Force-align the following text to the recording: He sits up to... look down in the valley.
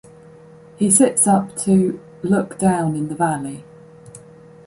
He 0.77 0.89
sits 0.89 1.27
up 1.27 1.55
to... 1.57 2.01
look 2.23 2.57
down 2.57 2.95
in 2.95 3.07
the 3.07 3.13
valley. 3.15 3.63